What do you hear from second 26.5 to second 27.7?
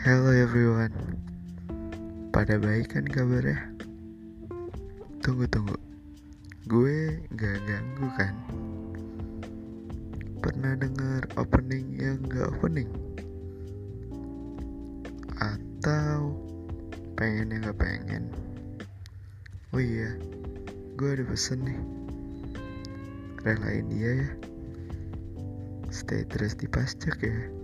di pascak ya